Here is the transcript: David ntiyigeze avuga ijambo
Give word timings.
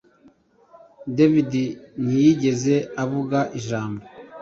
David 1.17 1.51
ntiyigeze 2.03 2.75
avuga 3.03 3.39
ijambo 3.59 4.03